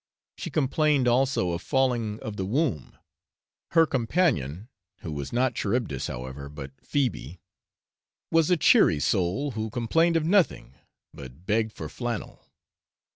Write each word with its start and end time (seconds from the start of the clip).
She 0.35 0.49
complained 0.49 1.07
also 1.07 1.51
of 1.51 1.61
falling 1.61 2.19
of 2.21 2.35
the 2.35 2.43
womb. 2.47 2.97
Her 3.73 3.85
companion 3.85 4.67
(who 5.01 5.11
was 5.11 5.31
not 5.31 5.53
Charybdis 5.53 6.07
however, 6.07 6.49
but 6.49 6.71
Phoebe) 6.83 7.39
was 8.31 8.49
a 8.49 8.57
cheery 8.57 8.99
soul 8.99 9.51
who 9.51 9.69
complained 9.69 10.17
of 10.17 10.25
nothing, 10.25 10.73
but 11.13 11.45
begged 11.45 11.71
for 11.71 11.87
flannel. 11.87 12.47